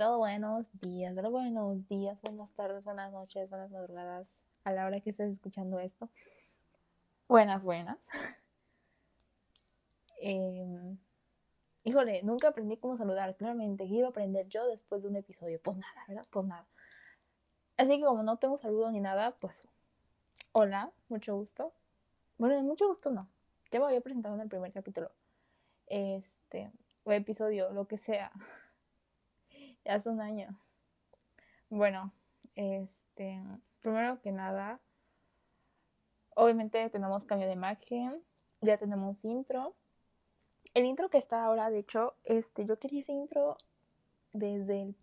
[0.00, 5.10] todo, buenos días, buenos días, buenas tardes, buenas noches, buenas madrugadas, a la hora que
[5.10, 6.08] estés escuchando esto.
[7.28, 8.08] Buenas, buenas.
[10.22, 10.96] Em,
[11.84, 13.36] híjole, nunca aprendí cómo saludar.
[13.36, 15.60] Claramente, ¿qué iba a aprender yo después de un episodio?
[15.62, 16.24] Pues nada, ¿verdad?
[16.30, 16.66] Pues nada.
[17.76, 19.64] Así que como no tengo saludo ni nada, pues
[20.52, 21.74] hola, mucho gusto.
[22.38, 23.28] Bueno, mucho gusto no.
[23.70, 25.12] Ya me había presentado en el primer capítulo.
[25.88, 26.72] Este,
[27.04, 28.32] o episodio, lo que sea.
[29.84, 30.58] hace un año.
[31.68, 32.12] Bueno,
[32.54, 33.40] este,
[33.80, 34.80] primero que nada,
[36.34, 38.22] obviamente tenemos cambio de imagen,
[38.60, 39.74] ya tenemos intro.
[40.74, 43.56] El intro que está ahora, de hecho, este, yo quería ese intro
[44.32, 44.94] desde el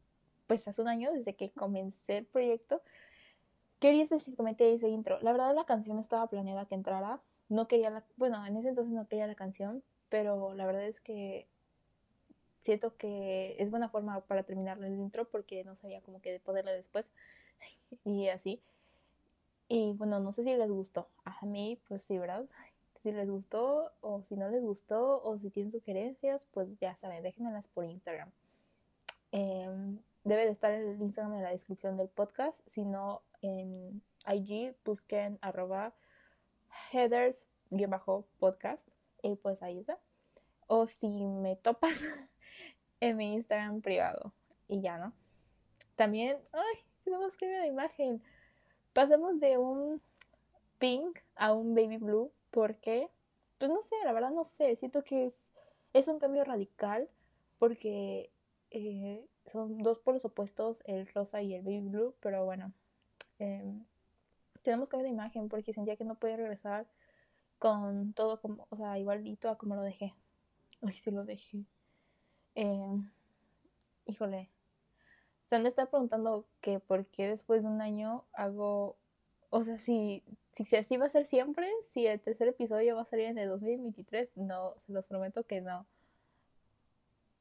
[0.47, 2.81] pues hace un año, desde que comencé el proyecto,
[3.79, 5.19] quería específicamente ese intro.
[5.21, 7.21] La verdad la canción estaba planeada que entrara.
[7.49, 10.99] No quería la, bueno, en ese entonces no quería la canción, pero la verdad es
[10.99, 11.47] que
[12.63, 16.73] siento que es buena forma para terminar el intro porque no sabía como que poderle
[16.73, 17.11] después
[18.05, 18.61] y así.
[19.69, 21.09] Y bueno, no sé si les gustó.
[21.25, 22.45] A mí, pues sí, ¿verdad?
[22.95, 27.21] Si les gustó o si no les gustó o si tienen sugerencias, pues ya saben,
[27.21, 28.31] déjenmelas por Instagram.
[29.31, 34.75] Eh, debe de estar el Instagram en la descripción del podcast, si no en IG
[34.83, 35.93] busquen arroba
[36.91, 38.89] headers-podcast
[39.21, 39.99] y pues ahí está.
[40.67, 42.03] O si me topas
[42.99, 44.33] en mi Instagram privado
[44.67, 45.13] y ya, ¿no?
[45.95, 48.21] También, ay, tenemos cambio de imagen.
[48.93, 50.01] Pasamos de un
[50.79, 53.09] pink a un baby blue porque,
[53.57, 55.47] pues no sé, la verdad no sé, siento que es,
[55.93, 57.09] es un cambio radical
[57.59, 58.31] porque
[58.71, 62.73] eh, son dos polos opuestos, el rosa y el baby blue, pero bueno,
[63.39, 63.85] em,
[64.63, 66.87] tenemos cambio de imagen porque sentía que no podía regresar
[67.59, 70.13] con todo como, o sea, igualito a como lo dejé.
[70.81, 71.65] Uy, sí lo dejé.
[72.57, 73.07] Em,
[74.07, 74.49] híjole.
[75.47, 78.97] Se han de estar preguntando que por qué después de un año hago,
[79.51, 80.23] o sea, si,
[80.53, 83.49] si así va a ser siempre, si el tercer episodio va a salir en el
[83.49, 85.85] 2023, no, se los prometo que no.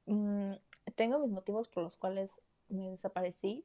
[0.05, 0.53] Mm,
[0.95, 2.31] tengo mis motivos por los cuales
[2.69, 3.65] me desaparecí.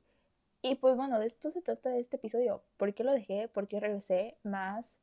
[0.61, 2.63] Y pues bueno, de esto se trata este episodio.
[2.78, 3.50] ¿Por qué lo dejé?
[3.50, 4.38] ¿Por qué regresé?
[4.44, 5.00] Más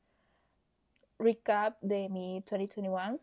[1.19, 3.19] recap de mi 2021.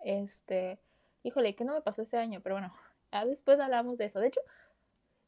[0.00, 0.78] Este,
[1.22, 2.40] híjole, ¿qué no me pasó ese año?
[2.42, 2.74] Pero bueno,
[3.12, 4.20] ya después hablamos de eso.
[4.20, 4.40] De hecho,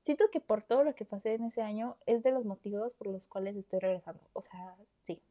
[0.03, 3.09] siento que por todo lo que pasé en ese año es de los motivos por
[3.09, 4.23] los cuales estoy regresando.
[4.33, 5.23] O sea, sí.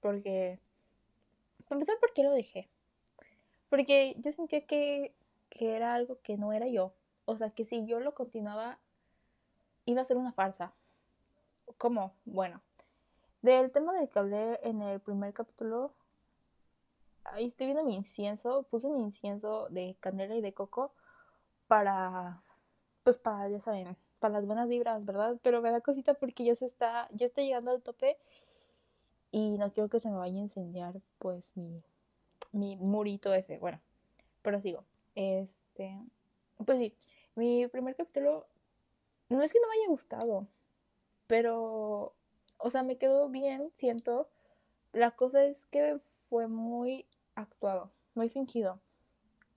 [0.00, 0.60] Porque,
[1.68, 2.68] para empezar, ¿por qué lo dejé?
[3.68, 5.14] Porque yo sentía que,
[5.48, 6.94] que era algo que no era yo.
[7.24, 8.78] O sea, que si yo lo continuaba,
[9.84, 10.74] iba a ser una farsa.
[11.78, 12.14] ¿Cómo?
[12.24, 12.60] Bueno,
[13.42, 15.94] del tema del que hablé en el primer capítulo,
[17.24, 18.64] ahí estoy viendo mi incienso.
[18.64, 20.92] Puse un incienso de canela y de coco
[21.66, 22.42] para,
[23.02, 25.36] pues para, ya saben, para las buenas vibras, ¿verdad?
[25.42, 28.18] Pero me da cosita porque ya se está, ya está llegando al tope
[29.30, 31.82] y no quiero que se me vaya a incendiar, pues, mi,
[32.52, 33.58] mi murito ese.
[33.58, 33.80] Bueno,
[34.42, 34.84] pero sigo.
[35.14, 35.98] Este,
[36.64, 36.94] pues sí,
[37.34, 38.46] mi primer capítulo,
[39.28, 40.46] no es que no me haya gustado,
[41.26, 42.14] pero,
[42.58, 44.28] o sea, me quedó bien, siento.
[44.92, 45.98] La cosa es que
[46.28, 48.80] fue muy actuado, muy fingido.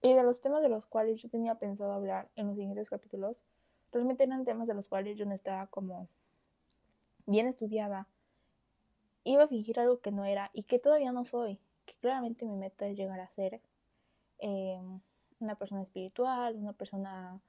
[0.02, 3.44] Y de los temas de los cuales yo tenía pensado hablar en los siguientes capítulos,
[3.92, 6.08] realmente eran temas de los cuales yo no estaba como
[7.26, 8.08] bien estudiada.
[9.24, 11.60] Iba a fingir algo que no era y que todavía no soy.
[11.86, 13.62] Que claramente mi meta es llegar a ser
[14.40, 14.80] eh,
[15.40, 17.40] una persona espiritual, una persona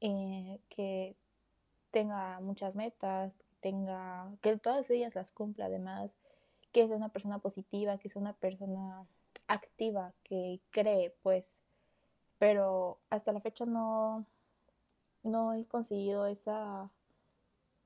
[0.00, 1.16] eh, que
[1.90, 6.14] tenga muchas metas, tenga, que todas ellas las cumpla además,
[6.76, 9.06] que sea una persona positiva, que sea una persona
[9.46, 11.54] activa, que cree, pues,
[12.38, 14.26] pero hasta la fecha no,
[15.22, 16.90] no he conseguido esa,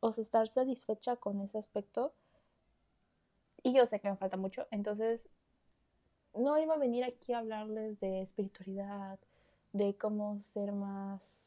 [0.01, 2.13] o estar satisfecha con ese aspecto.
[3.63, 5.29] Y yo sé que me falta mucho, entonces
[6.35, 9.21] no iba a venir aquí a hablarles de espiritualidad,
[9.73, 11.45] de cómo ser más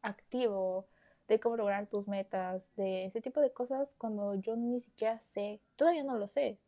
[0.00, 0.86] activo,
[1.30, 5.60] de cómo lograr tus metas, de ese tipo de cosas cuando yo ni siquiera sé,
[5.76, 6.58] todavía no lo sé,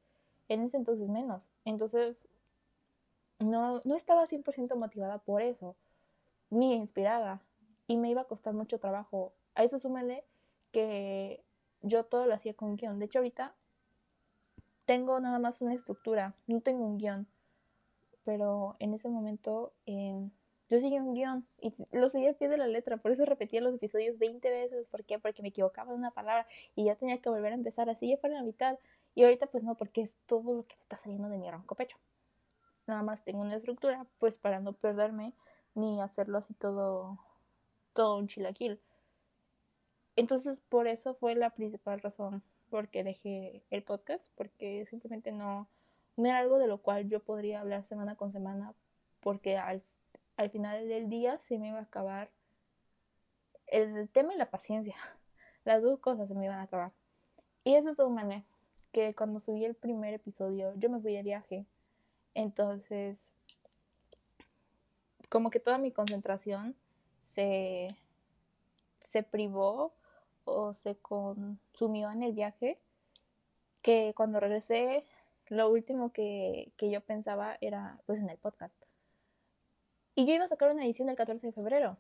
[0.47, 1.51] en ese entonces menos.
[1.65, 2.29] Entonces,
[3.41, 5.75] no, no estaba 100% motivada por eso,
[6.49, 7.43] ni inspirada,
[7.89, 9.33] y me iba a costar mucho trabajo.
[9.57, 10.25] A eso súmele
[10.71, 11.43] que
[11.81, 13.01] yo todo lo hacía con guion.
[13.01, 13.57] De hecho, ahorita
[14.85, 17.27] tengo nada más una estructura, no tengo un guion,
[18.23, 19.73] pero en ese momento...
[19.87, 20.31] Eh,
[20.73, 23.61] yo seguía un guion y lo seguía al pie de la letra, por eso repetía
[23.61, 25.19] los episodios 20 veces, ¿por qué?
[25.19, 28.17] Porque me equivocaba en una palabra y ya tenía que volver a empezar así, ya
[28.17, 28.79] fuera la mitad.
[29.15, 31.75] Y ahorita pues no, porque es todo lo que me está saliendo de mi ronco
[31.75, 31.99] pecho.
[32.87, 35.35] nada más tengo una estructura, pues para no perderme
[35.75, 37.19] ni hacerlo así todo,
[37.93, 38.81] todo un chilaquil.
[40.17, 45.69] Entonces, por eso fue la principal razón porque dejé el podcast, porque simplemente no,
[46.17, 48.73] no era algo de lo cual yo podría hablar semana con semana,
[49.21, 49.83] porque al,
[50.37, 52.31] al final del día se me iba a acabar
[53.67, 54.97] el tema y la paciencia.
[55.65, 56.93] Las dos cosas se me iban a acabar.
[57.65, 58.45] Y eso es un mané,
[58.91, 61.67] que cuando subí el primer episodio yo me fui de viaje.
[62.35, 63.37] Entonces,
[65.29, 66.75] como que toda mi concentración
[67.23, 67.89] se,
[69.01, 69.93] se privó
[70.45, 72.79] o se consumió en el viaje,
[73.81, 75.05] que cuando regresé,
[75.49, 78.82] lo último que, que yo pensaba era pues en el podcast.
[80.15, 81.97] Y yo iba a sacar una edición el 14 de febrero.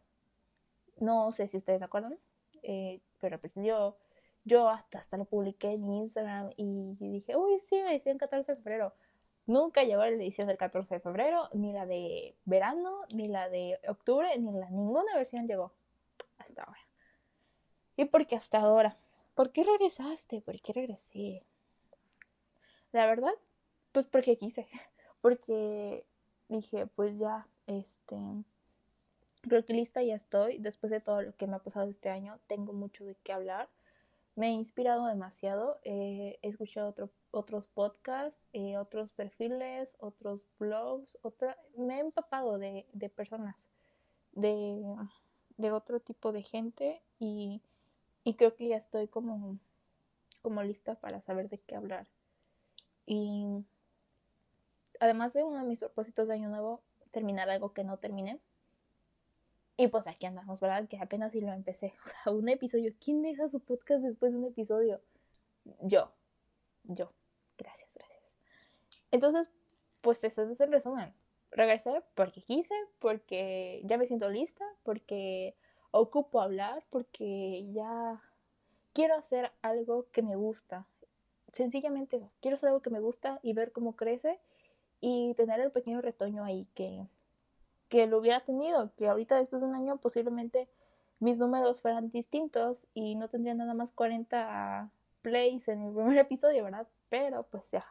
[0.98, 2.18] No sé si ustedes se acuerdan,
[2.62, 3.96] eh, pero pues yo,
[4.44, 8.56] yo hasta, hasta lo publiqué en Instagram y dije, uy, sí, la edición 14 de
[8.56, 8.94] febrero.
[9.46, 13.80] Nunca llegó la edición del 14 de febrero, ni la de verano, ni la de
[13.88, 15.72] octubre, ni la ninguna versión llegó
[16.38, 16.80] hasta ahora.
[17.96, 18.96] ¿Y por qué hasta ahora?
[19.34, 20.40] ¿Por qué regresaste?
[20.42, 21.44] ¿Por qué regresé?
[22.92, 23.32] La verdad,
[23.92, 24.68] pues porque quise.
[25.20, 26.04] Porque
[26.48, 28.16] dije, pues ya, este,
[29.42, 30.58] creo que lista ya estoy.
[30.58, 33.68] Después de todo lo que me ha pasado este año, tengo mucho de qué hablar.
[34.34, 35.78] Me he inspirado demasiado.
[35.84, 36.94] he escuchado
[37.32, 41.18] otros podcasts, eh, otros perfiles, otros blogs.
[41.22, 43.68] Otra, me he empapado de, de personas,
[44.32, 44.96] de,
[45.56, 47.60] de, otro tipo de gente y,
[48.24, 49.58] y, creo que ya estoy como,
[50.40, 52.06] como lista para saber de qué hablar.
[53.06, 53.64] Y
[55.00, 56.80] además de uno de mis propósitos de año nuevo,
[57.12, 58.40] terminar algo que no terminé.
[59.76, 60.88] Y pues aquí andamos, ¿verdad?
[60.88, 61.94] Que apenas si lo empecé.
[62.04, 62.92] O sea, un episodio.
[63.00, 65.00] ¿Quién deja su podcast después de un episodio?
[65.80, 66.12] Yo.
[66.84, 67.12] Yo.
[67.56, 68.22] Gracias, gracias.
[69.10, 69.48] Entonces,
[70.00, 71.14] pues ese es el resumen.
[71.50, 75.54] Regresé porque quise, porque ya me siento lista, porque
[75.90, 78.22] ocupo hablar, porque ya
[78.94, 80.86] quiero hacer algo que me gusta.
[81.52, 82.30] Sencillamente eso.
[82.40, 84.40] Quiero hacer algo que me gusta y ver cómo crece
[85.02, 87.06] y tener el pequeño retoño ahí que,
[87.88, 90.68] que lo hubiera tenido, que ahorita después de un año posiblemente
[91.18, 94.90] mis números fueran distintos y no tendría nada más 40
[95.20, 96.86] plays en el primer episodio, ¿verdad?
[97.10, 97.84] Pero pues ya,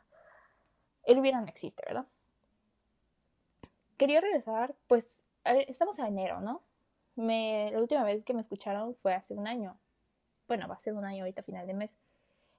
[1.03, 2.07] el hubiera no existe, ¿verdad?
[3.97, 6.61] Quería regresar, pues estamos a enero, ¿no?
[7.15, 9.77] Me, la última vez que me escucharon fue hace un año.
[10.47, 11.91] Bueno, va a ser un año ahorita, final de mes.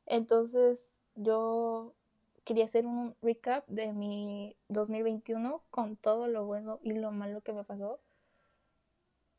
[0.06, 0.78] Entonces,
[1.14, 1.94] yo
[2.44, 7.52] quería hacer un recap de mi 2021 con todo lo bueno y lo malo que
[7.52, 8.00] me pasó.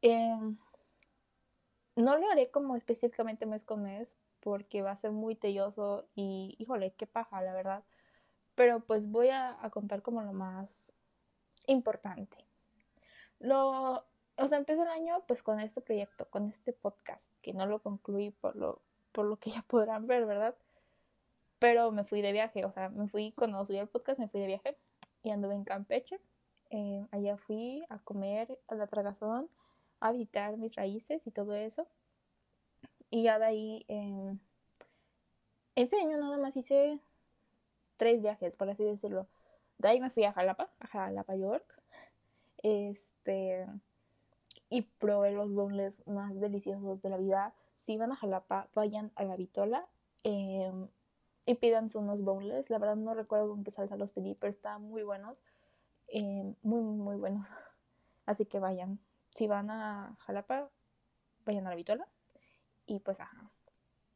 [0.02, 0.58] Em,
[1.96, 6.56] no lo haré como específicamente mes con mes porque va a ser muy telloso y
[6.60, 7.84] híjole, qué paja, la verdad.
[8.56, 10.80] Pero pues voy a, contar como lo más
[11.68, 12.38] importante.
[13.40, 14.06] Lo,
[14.38, 17.80] o sea, empecé el año pues con este proyecto, con este podcast, que no lo
[17.80, 18.82] concluí por lo,
[19.12, 20.56] por lo que ya podrán ver, ¿verdad?
[21.64, 24.42] Pero me fui de viaje, o sea, me fui cuando subí el podcast, me fui
[24.42, 24.76] de viaje
[25.22, 26.20] y anduve en Campeche.
[26.72, 29.50] Eh, allá fui a comer a la tragazón,
[30.02, 31.88] a visitar mis raíces y todo eso.
[33.10, 34.36] Y ya de ahí, eh,
[35.76, 37.00] ese año nada más hice
[37.96, 39.30] tres viajes, por así decirlo.
[39.78, 41.82] De ahí me fui a Jalapa, a Jalapa, York.
[42.58, 43.68] Este,
[44.70, 47.56] y probé los boneless más deliciosos de la vida.
[47.78, 49.88] Si van a Jalapa, vayan a la Vitola.
[50.26, 50.70] Eh,
[51.46, 52.70] y pídanse unos boneless.
[52.70, 55.44] La verdad no recuerdo con qué salsa los pedí, pero estaban muy buenos.
[56.08, 57.46] Eh, muy, muy buenos.
[58.26, 59.00] Así que vayan.
[59.32, 60.70] Si van a Jalapa,
[61.46, 62.08] vayan a la Vitola.
[62.86, 63.52] Y pues, ajá.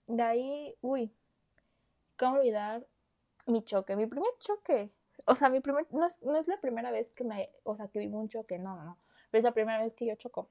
[0.07, 1.13] De ahí, uy,
[2.17, 2.87] ¿cómo olvidar
[3.45, 3.95] mi choque?
[3.95, 4.91] Mi primer choque.
[5.25, 7.87] O sea, mi primer, no es, no es la primera vez que me, o sea,
[7.87, 8.97] que vivo un choque, no, no, no.
[9.31, 10.49] Pero es la primera vez que yo choco.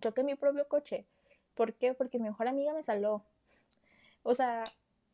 [0.00, 1.06] Choqué mi propio coche.
[1.54, 1.94] ¿Por qué?
[1.94, 3.24] Porque mi mejor amiga me saló.
[4.22, 4.64] O sea,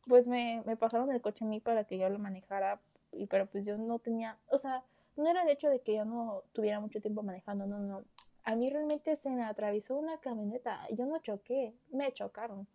[0.07, 2.79] pues me, me pasaron el coche a mí para que yo lo manejara,
[3.11, 4.83] y, pero pues yo no tenía, o sea,
[5.15, 8.03] no era el hecho de que yo no tuviera mucho tiempo manejando, no, no.
[8.43, 12.67] A mí realmente se me atravesó una camioneta, yo no choqué, me chocaron.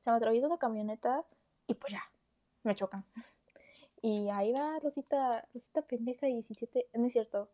[0.00, 1.24] Se me atravesó una camioneta
[1.66, 2.02] y pues ya,
[2.62, 3.04] me chocan.
[4.02, 7.48] Y ahí va Rosita, Rosita pendeja, 17, no es cierto,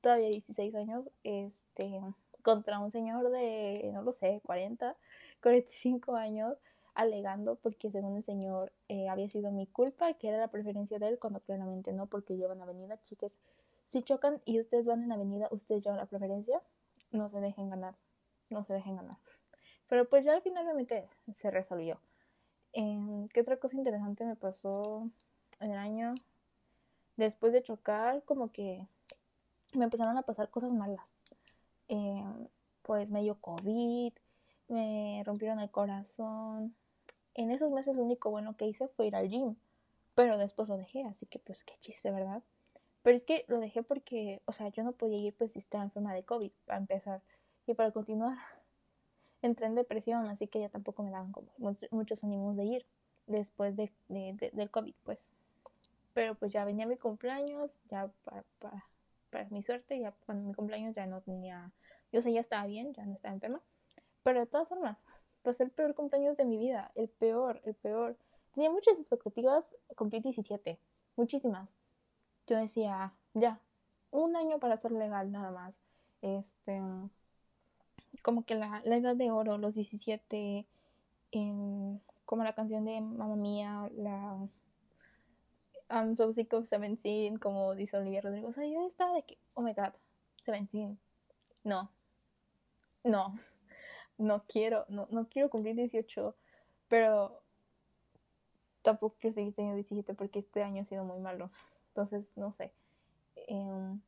[0.00, 2.00] todavía 16 años, este,
[2.42, 4.96] contra un señor de, no lo sé, 40,
[5.42, 6.56] 45 años
[6.96, 11.08] alegando porque según el señor eh, había sido mi culpa, que era la preferencia de
[11.08, 13.38] él, cuando claramente no, porque llevan avenida, chicas.
[13.86, 16.60] Si chocan y ustedes van en avenida, ustedes llevan la preferencia,
[17.12, 17.94] no se dejen ganar,
[18.50, 19.18] no se dejen ganar.
[19.88, 22.00] Pero pues ya finalmente se resolvió.
[22.72, 25.08] Eh, ¿Qué otra cosa interesante me pasó
[25.60, 26.14] en el año?
[27.16, 28.86] después de chocar, como que
[29.72, 31.08] me empezaron a pasar cosas malas.
[31.88, 32.24] Eh,
[32.82, 34.12] pues me dio COVID,
[34.68, 36.74] me rompieron el corazón.
[37.36, 39.56] En esos meses lo único bueno que hice fue ir al gym,
[40.14, 42.42] pero después lo dejé, así que pues qué chiste, ¿verdad?
[43.02, 45.84] Pero es que lo dejé porque, o sea, yo no podía ir pues si estaba
[45.84, 47.22] enferma de COVID, para empezar.
[47.66, 48.38] Y para continuar,
[49.42, 51.52] entré en depresión, así que ya tampoco me daban como
[51.90, 52.86] muchos ánimos de ir
[53.26, 55.30] después de, del COVID, pues.
[56.14, 58.86] Pero pues ya venía mi cumpleaños, ya para, para,
[59.28, 61.70] para mi suerte, ya cuando mi cumpleaños ya no tenía,
[62.12, 63.60] yo sé, ya estaba bien, ya no estaba enferma.
[64.22, 64.96] Pero de todas formas,
[65.46, 68.16] pues el peor cumpleaños de mi vida, el peor, el peor.
[68.52, 70.76] Tenía muchas expectativas, cumplí 17,
[71.14, 71.70] muchísimas.
[72.48, 73.60] Yo decía, ya,
[74.10, 75.72] un año para ser legal nada más.
[76.20, 76.82] Este,
[78.22, 80.66] como que la, la edad de oro, los 17,
[82.24, 84.48] como la canción de Mamma Mía, la
[85.88, 88.48] I'm so sick of 17, como dice Olivia Rodrigo.
[88.48, 89.92] O sea, yo estaba de que, oh my god,
[90.44, 90.96] 17.
[91.62, 91.92] No,
[93.04, 93.38] no,
[94.18, 96.34] no quiero, no, no quiero cumplir 18,
[96.88, 97.42] pero
[98.82, 101.50] tampoco quiero seguir teniendo 17 porque este año ha sido muy malo.
[101.88, 102.72] Entonces, no sé.
[103.34, 104.00] Em,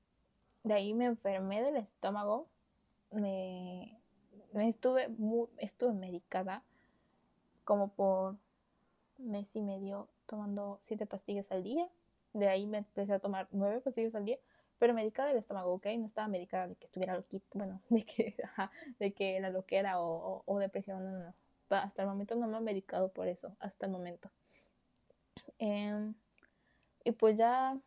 [0.62, 2.46] de ahí me enfermé del estómago.
[3.10, 3.98] Me,
[4.54, 6.62] estuve, muy, estuve medicada
[7.64, 8.36] como por
[9.18, 11.88] mes y medio tomando siete pastillas al día.
[12.32, 14.38] De ahí me empecé a tomar nueve pastillas al día,
[14.78, 15.86] pero medicada del estómago, ¿ok?
[15.98, 18.36] No estaba medicada de que estuviera loquito, bueno, de que,
[18.98, 21.34] de que la loquera o, o, depresión, no, no,
[21.70, 24.30] Hasta el momento no me han medicado por eso, hasta el momento.
[25.58, 26.14] Em,
[27.04, 27.78] y pues ya,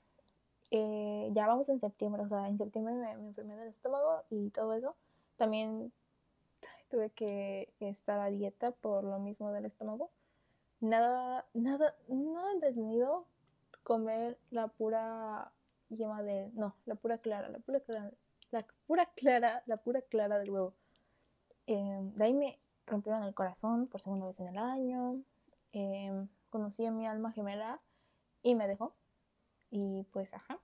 [0.72, 4.50] eh, ya vamos en septiembre, o sea, en septiembre me, me enfermé del estómago y
[4.50, 4.96] todo eso.
[5.38, 5.92] También
[6.90, 10.12] tuve que estar a dieta por lo mismo del estómago.
[10.82, 13.26] Nada, nada, nada entretenido
[13.84, 15.52] comer la pura
[15.96, 18.12] yema de, no, la pura clara, la pura clara,
[18.52, 20.74] la pura clara, la pura clara del huevo.
[21.68, 25.22] Em, de ahí me rompieron el corazón por segunda vez en el año.
[25.74, 27.80] Em, conocí a mi alma gemela
[28.44, 28.94] y me dejó.
[29.70, 30.60] Y pues, ajá.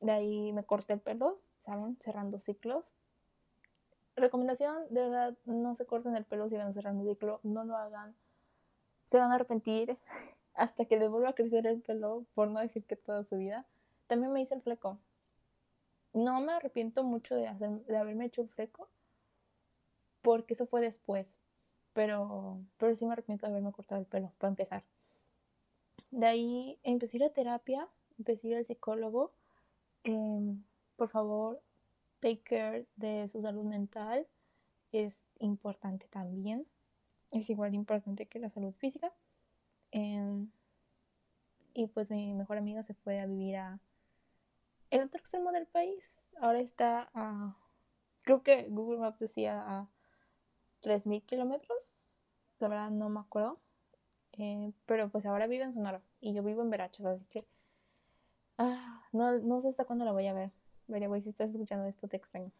[0.00, 1.96] De ahí me corté el pelo, ¿saben?
[2.00, 2.92] Cerrando ciclos
[4.16, 7.64] recomendación, de verdad, no se corten el pelo si van a cerrar un ciclo, no
[7.64, 8.14] lo hagan.
[9.10, 9.96] Se van a arrepentir
[10.54, 13.66] hasta que les vuelva a crecer el pelo, por no decir que toda su vida.
[14.06, 14.98] También me hice el fleco.
[16.12, 18.88] No me arrepiento mucho de, hacer, de haberme hecho el fleco,
[20.22, 21.38] porque eso fue después.
[21.92, 24.84] Pero, pero sí me arrepiento de haberme cortado el pelo, para empezar.
[26.10, 29.32] De ahí empecé a ir a terapia, empecé a ir al psicólogo.
[30.04, 30.62] Em,
[30.96, 31.60] por favor,
[32.20, 34.26] take care de su salud mental
[34.92, 36.66] es importante también.
[37.30, 39.12] Es igual de importante que la salud física.
[39.90, 40.50] Em,
[41.74, 43.80] y pues mi mejor amiga se fue a vivir a
[44.90, 46.16] el otro extremo del país.
[46.40, 47.56] Ahora está a,
[48.22, 49.88] creo que Google Maps decía a
[50.82, 51.94] 3.000 kilómetros.
[52.58, 53.60] La verdad no me acuerdo.
[54.38, 57.46] Eh, pero pues ahora vive en Sonora y yo vivo en Verachos, así que
[58.58, 60.52] ah, no, no sé hasta cuándo la voy a ver.
[60.88, 62.52] Vaya, güey, si estás escuchando esto, te extraño.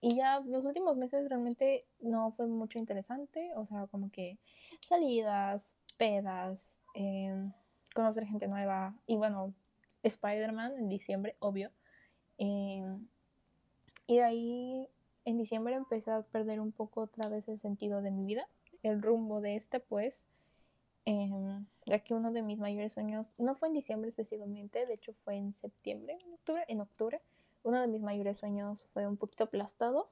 [0.00, 4.38] Y ya los últimos meses realmente no fue mucho interesante, o sea, como que
[4.80, 7.52] salidas, pedas, em,
[7.94, 9.54] conocer gente nueva y bueno,
[10.08, 11.70] Spider-Man en diciembre, obvio.
[12.38, 13.06] Em,
[14.06, 14.88] y de ahí
[15.24, 18.48] en diciembre empecé a perder un poco otra vez el sentido de mi vida,
[18.82, 20.24] el rumbo de este pues,
[21.04, 25.12] em, ya que uno de mis mayores sueños, no fue en diciembre específicamente, de hecho
[25.24, 27.22] fue en septiembre, en octubre, en octubre,
[27.62, 30.10] uno de mis mayores sueños fue un poquito aplastado.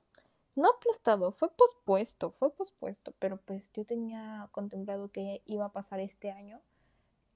[0.55, 6.01] No aplastado, fue pospuesto, fue pospuesto, pero pues yo tenía contemplado que iba a pasar
[6.01, 6.61] este año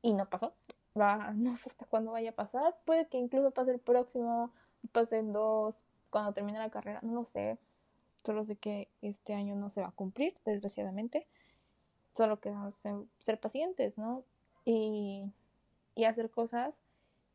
[0.03, 0.55] y no pasó.
[0.99, 4.53] Va, no sé hasta cuándo vaya a pasar, puede que incluso pase el próximo,
[4.93, 7.59] pase en dos, cuando termine la carrera, no lo sé.
[8.25, 11.27] Solo sé que este año no se va a cumplir, desgraciadamente.
[12.15, 12.71] Solo queda
[13.19, 14.25] ser, pacientes, ¿no?
[14.65, 15.33] Y,
[15.95, 16.83] y hacer cosas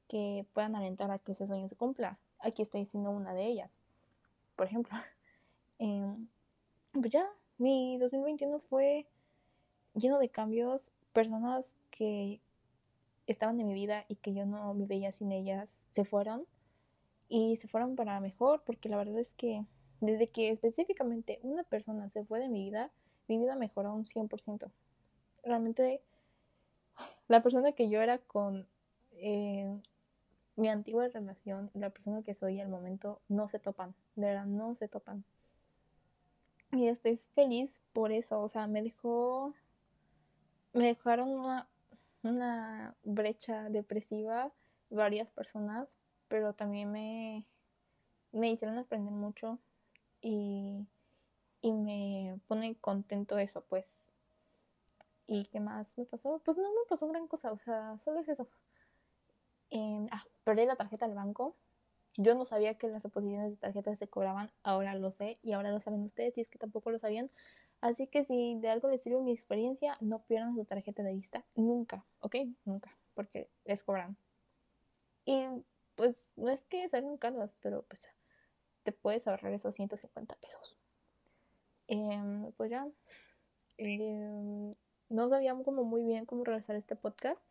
[0.07, 3.71] que puedan alentar a que ese sueño se cumpla aquí estoy haciendo una de ellas.
[4.55, 4.97] Por ejemplo,
[5.79, 6.27] em,
[6.93, 9.07] pues ya, mi 2021 fue
[9.93, 12.39] lleno de cambios, personas que
[13.27, 16.45] estaban en mi vida y que yo no me veía sin ellas, se fueron
[17.27, 19.65] y se fueron para mejor, porque la verdad es que
[20.01, 22.91] desde que específicamente una persona se fue de mi vida,
[23.27, 24.71] mi vida mejoró un 100%.
[25.43, 26.01] Realmente
[27.27, 28.67] la persona que yo era con
[29.13, 29.81] eh,
[30.55, 34.45] mi antigua relación y la persona que soy al momento no se topan, de verdad
[34.45, 35.23] no se topan.
[36.71, 39.53] Y estoy feliz por eso, o sea, me dejó,
[40.73, 41.69] me dejaron una,
[42.25, 44.51] una brecha depresiva
[44.89, 47.45] varias personas, pero también me,
[48.31, 49.59] me hicieron aprender mucho
[50.21, 50.85] y,
[51.61, 53.99] y me pone contento eso, pues.
[55.27, 56.39] ¿Y qué más me pasó?
[56.45, 58.47] Pues no me pasó gran cosa, o sea, solo es eso.
[59.71, 61.55] Em, ah, perdí la tarjeta del banco.
[62.17, 65.71] Yo no sabía que las reposiciones de tarjetas se cobraban, ahora lo sé y ahora
[65.71, 67.29] lo saben ustedes y es que tampoco lo sabían.
[67.85, 71.45] Así que si de algo les sirve mi experiencia, no pierdan su tarjeta de vista
[71.55, 72.37] nunca, ¿ok?
[72.65, 74.17] Nunca, porque les cobran.
[75.23, 75.45] Y
[75.93, 78.09] pues no es que salgan caras, pero pues
[78.81, 80.75] te puedes ahorrar esos 150 pesos.
[81.87, 82.87] Em, pues ya,
[83.77, 84.71] em,
[85.09, 87.45] no sabíamos como muy bien cómo realizar este podcast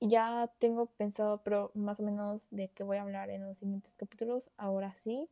[0.00, 3.94] ya tengo pensado, pero más o menos de qué voy a hablar en los siguientes
[3.94, 4.50] capítulos.
[4.56, 5.28] Ahora sí.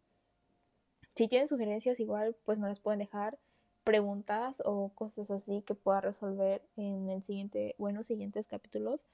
[1.14, 3.38] Si tienen sugerencias, igual, pues me las pueden dejar.
[3.84, 9.04] Preguntas o cosas así que pueda resolver en el siguiente o los siguientes capítulos.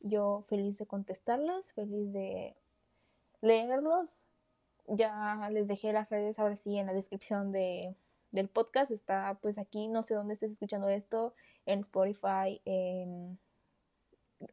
[0.00, 2.54] Yo feliz de contestarlas, feliz de
[3.40, 4.24] leerlos.
[4.86, 7.96] Ya les dejé las redes ahora sí en la descripción de,
[8.30, 8.90] del podcast.
[8.90, 11.34] Está pues aquí, no sé dónde estés escuchando esto,
[11.66, 13.38] en Spotify, en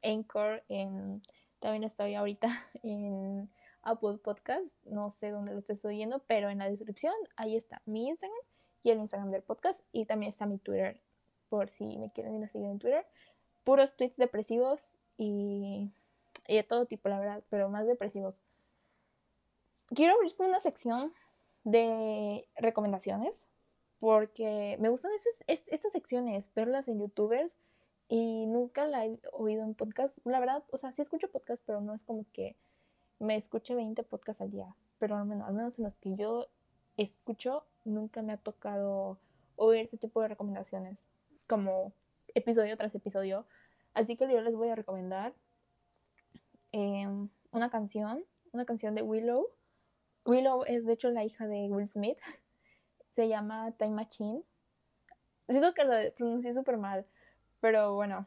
[0.03, 1.21] Anchor, en,
[1.59, 2.47] también estoy ahorita
[2.83, 3.49] en
[3.85, 8.07] Apple Podcast, no sé dónde lo estés oyendo, pero en la descripción ahí está mi
[8.09, 8.37] Instagram
[8.83, 10.99] y el Instagram del podcast y también está mi Twitter,
[11.49, 13.05] por si me quieren ir a seguir en Twitter.
[13.63, 15.89] Puros tweets depresivos y,
[16.47, 18.35] de todo tipo, la verdad, pero más depresivos.
[19.87, 21.13] Quiero abrir una sección
[21.63, 23.45] de recomendaciones
[23.99, 27.55] porque me gustan esas, estas secciones, verlas en youtubers
[28.07, 30.17] y nunca la he oído en podcast.
[30.25, 32.55] La verdad, o sea, sí escucho podcast, pero no es como que
[33.19, 34.75] me escuche 20 podcasts al día.
[34.99, 36.47] Pero al menos, al menos en los que yo
[36.97, 39.19] escucho, nunca me ha tocado
[39.55, 41.05] oír ese tipo de recomendaciones,
[41.47, 41.93] como
[42.33, 43.45] episodio tras episodio.
[43.93, 45.33] Así que yo les voy a recomendar
[46.71, 49.49] em, una canción, una canción de Willow.
[50.25, 52.19] Willow es de hecho la hija de Will Smith.
[53.11, 54.43] Se llama Time Machine.
[55.47, 57.05] Siento que lo pronuncié súper mal,
[57.61, 58.25] pero bueno,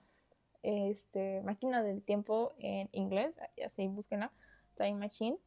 [0.63, 4.31] este, Máquina del Tiempo en inglés, así búsquenla,
[4.79, 5.39] Time Machine,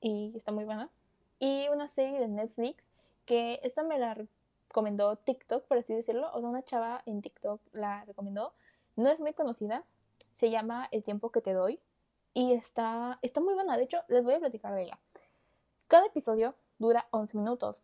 [0.00, 0.90] y está muy buena.
[1.38, 2.82] Y una serie de Netflix
[3.24, 4.14] que esta me la
[4.68, 8.52] recomendó TikTok, por así decirlo, o sea, una chava en TikTok la recomendó.
[8.96, 9.84] No es muy conocida,
[10.34, 11.80] se llama El tiempo que te doy
[12.34, 13.76] y está, está muy buena.
[13.76, 14.98] De hecho, les voy a platicar de ella.
[15.86, 17.82] Cada episodio dura 11 minutos,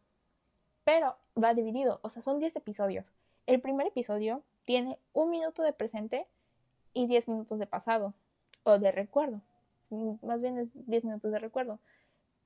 [0.85, 3.13] pero va dividido, o sea, son 10 episodios.
[3.47, 6.27] El primer episodio tiene un minuto de presente
[6.93, 8.15] y 10 minutos de pasado
[8.65, 9.41] o de recuerdo.
[9.91, 11.79] Más bien es 10 minutos de recuerdo.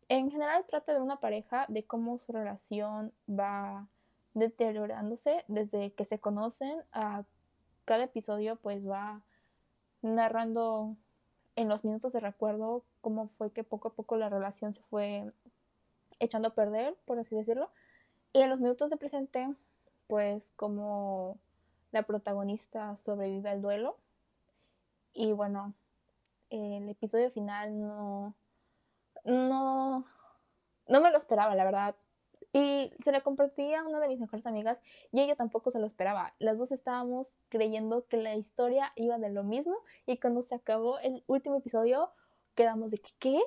[0.08, 3.88] En general trata de una pareja, de cómo su relación va
[4.34, 7.24] deteriorándose desde que se conocen a
[7.84, 9.22] cada episodio pues va
[10.02, 10.96] narrando
[11.56, 15.32] en los minutos de recuerdo cómo fue que poco a poco la relación se fue
[16.20, 17.70] echando a perder, por así decirlo.
[18.32, 19.52] Y en los minutos de presente,
[20.06, 21.38] pues como
[21.90, 23.96] la protagonista sobrevive al duelo.
[25.12, 25.74] Y bueno,
[26.50, 28.34] el episodio final no,
[29.24, 30.04] no,
[30.88, 31.96] no me lo esperaba, la verdad.
[32.52, 34.78] Y se le compartí a una de mis mejores amigas
[35.12, 36.34] y ella tampoco se lo esperaba.
[36.40, 40.98] Las dos estábamos creyendo que la historia iba de lo mismo y cuando se acabó
[40.98, 42.10] el último episodio
[42.56, 43.40] quedamos de que, ¿qué?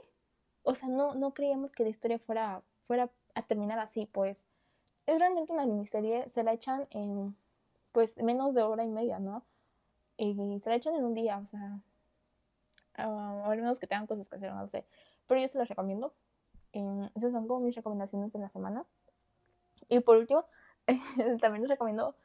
[0.63, 4.45] O sea, no, no creíamos que la historia fuera, fuera a terminar así, pues.
[5.05, 7.35] Es realmente una miniserie, se la echan en
[7.91, 9.45] pues menos de hora y media, ¿no?
[10.17, 11.81] Y se la echan en un día, o sea,
[12.97, 14.85] uh, al menos que tengan cosas que hacer, no sé.
[15.27, 16.13] Pero yo se las recomiendo.
[16.73, 18.85] Eh, esas son como mis recomendaciones de la semana.
[19.89, 20.45] Y por último,
[21.41, 22.15] también les recomiendo,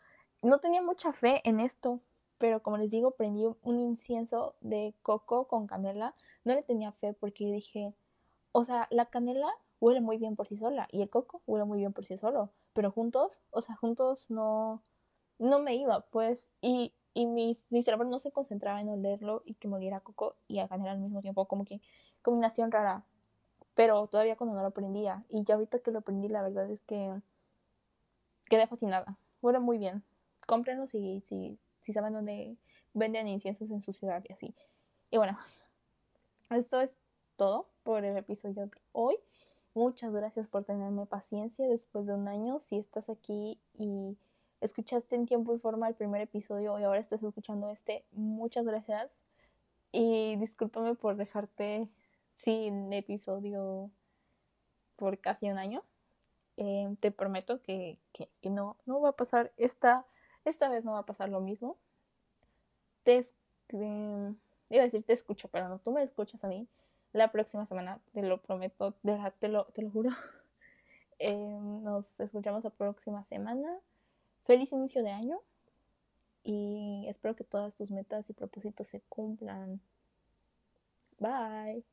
[0.43, 2.01] no tenía mucha fe en esto,
[2.39, 6.15] pero como les digo, prendí un incienso de coco con canela.
[6.45, 7.95] No le tenía fe porque yo dije,
[8.53, 9.49] o sea, la canela
[9.81, 12.53] huele muy bien por sí sola y el coco huele muy bien por sí solo,
[12.73, 14.83] pero juntos, o sea, juntos no,
[15.39, 19.67] no me iba, pues, y, y mi, cerebro no se concentraba en olerlo y que
[19.67, 21.81] moliera coco y a canela al mismo tiempo, como que
[22.23, 23.03] combinación rara,
[23.75, 26.81] pero todavía cuando no lo aprendía, y ya ahorita que lo aprendí, la verdad es
[26.83, 27.13] que
[28.49, 30.05] quedé fascinada, huele muy bien,
[30.47, 32.57] cómprenlo si, si, si saben dónde
[32.95, 34.55] venden inciensos en su ciudad y así.
[35.11, 35.37] Y bueno,
[36.51, 36.99] esto es
[37.35, 39.17] todo por el episodio de hoy.
[39.75, 42.61] Muchas gracias por tenerme paciencia después de un año.
[42.61, 44.17] Si estás aquí y
[44.61, 49.17] escuchaste en tiempo y forma el primer episodio y ahora estás escuchando este, muchas gracias.
[49.93, 51.89] Y discúlpame por dejarte
[52.35, 53.91] sin episodio
[54.97, 55.83] por casi un año.
[56.57, 60.07] Em, te prometo que, que, no, no va a pasar, esta,
[60.45, 61.79] esta vez no va a pasar lo mismo.
[63.05, 64.35] Te, eh,
[64.71, 66.67] iba a decir te escucho, pero no, tú me escuchas a mí
[67.13, 70.11] la próxima semana, te lo prometo, de verdad te lo, te lo juro.
[71.21, 73.81] Em, nos escuchamos la próxima semana
[74.49, 75.43] feliz inicio de año
[76.43, 79.83] y espero que todas tus metas y propósitos se cumplan.
[81.19, 81.85] Bye.